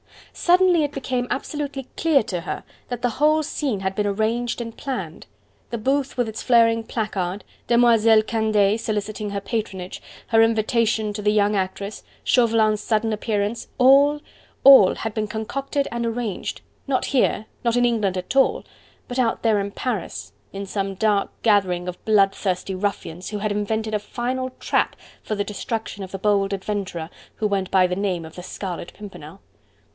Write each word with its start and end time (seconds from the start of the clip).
Suddenly 0.33 0.83
it 0.83 0.93
became 0.93 1.27
absolutely 1.29 1.85
clear 1.95 2.23
to 2.23 2.41
her 2.41 2.63
that 2.87 3.03
the 3.03 3.11
whole 3.19 3.43
scene 3.43 3.81
had 3.81 3.93
been 3.93 4.07
arranged 4.07 4.59
and 4.61 4.75
planned: 4.75 5.27
the 5.69 5.77
booth 5.77 6.17
with 6.17 6.27
its 6.27 6.41
flaring 6.41 6.83
placard, 6.83 7.43
Demoiselle 7.67 8.23
Candeille 8.23 8.79
soliciting 8.79 9.29
her 9.29 9.41
patronage, 9.41 10.01
her 10.27 10.41
invitation 10.41 11.13
to 11.13 11.21
the 11.21 11.33
young 11.33 11.55
actress, 11.55 12.01
Chauvelin's 12.23 12.81
sudden 12.81 13.13
appearance, 13.13 13.67
all, 13.77 14.21
all 14.63 14.95
had 14.95 15.13
been 15.13 15.27
concocted 15.27 15.87
and 15.91 16.03
arranged, 16.05 16.61
not 16.87 17.05
here, 17.07 17.45
not 17.63 17.75
in 17.75 17.85
England 17.85 18.17
at 18.17 18.35
all, 18.35 18.63
but 19.07 19.19
out 19.19 19.43
there 19.43 19.59
in 19.59 19.69
Paris, 19.69 20.31
in 20.51 20.65
some 20.65 20.95
dark 20.95 21.29
gathering 21.43 21.87
of 21.87 22.03
blood 22.05 22.33
thirsty 22.33 22.73
ruffians, 22.73 23.29
who 23.29 23.39
had 23.39 23.51
invented 23.51 23.93
a 23.93 23.99
final 23.99 24.49
trap 24.61 24.95
for 25.21 25.35
the 25.35 25.43
destruction 25.43 26.03
of 26.03 26.11
the 26.11 26.17
bold 26.17 26.53
adventurer, 26.53 27.09
who 27.35 27.45
went 27.47 27.69
by 27.69 27.85
the 27.85 27.95
name 27.95 28.25
of 28.25 28.35
the 28.35 28.41
Scarlet 28.43 28.93
Pimpernel. 28.93 29.39